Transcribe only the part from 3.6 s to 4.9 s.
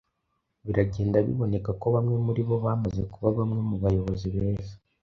mu bayobozi beza